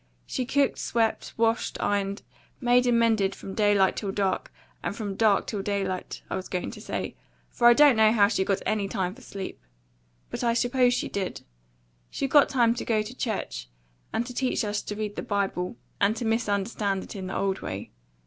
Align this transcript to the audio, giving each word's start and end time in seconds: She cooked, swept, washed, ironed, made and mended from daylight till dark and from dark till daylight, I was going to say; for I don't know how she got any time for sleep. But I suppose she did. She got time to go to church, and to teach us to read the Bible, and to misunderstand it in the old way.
She 0.25 0.47
cooked, 0.47 0.79
swept, 0.79 1.31
washed, 1.37 1.77
ironed, 1.79 2.23
made 2.59 2.87
and 2.87 2.97
mended 2.97 3.35
from 3.35 3.53
daylight 3.53 3.95
till 3.95 4.11
dark 4.11 4.51
and 4.81 4.95
from 4.95 5.13
dark 5.13 5.45
till 5.45 5.61
daylight, 5.61 6.23
I 6.27 6.35
was 6.35 6.47
going 6.49 6.71
to 6.71 6.81
say; 6.81 7.15
for 7.51 7.67
I 7.67 7.73
don't 7.73 7.97
know 7.97 8.11
how 8.11 8.27
she 8.27 8.43
got 8.43 8.63
any 8.65 8.87
time 8.87 9.13
for 9.13 9.21
sleep. 9.21 9.61
But 10.31 10.43
I 10.43 10.55
suppose 10.55 10.95
she 10.95 11.07
did. 11.07 11.41
She 12.09 12.27
got 12.27 12.49
time 12.49 12.73
to 12.73 12.83
go 12.83 13.03
to 13.03 13.15
church, 13.15 13.69
and 14.11 14.25
to 14.25 14.33
teach 14.33 14.65
us 14.65 14.81
to 14.81 14.95
read 14.95 15.17
the 15.17 15.21
Bible, 15.21 15.75
and 15.99 16.15
to 16.17 16.25
misunderstand 16.25 17.03
it 17.03 17.15
in 17.15 17.27
the 17.27 17.37
old 17.37 17.59
way. 17.61 17.91